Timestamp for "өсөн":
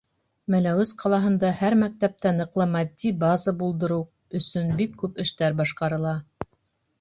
4.41-4.73